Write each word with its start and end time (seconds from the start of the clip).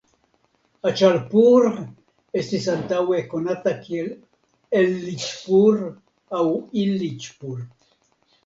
Aĉalpur 0.91 1.67
estis 2.41 2.65
antaŭe 2.77 3.19
konata 3.35 3.75
kiel 3.83 4.09
Elliĉpur 4.81 5.81
aŭ 6.41 6.45
Illiĉpur. 6.87 7.63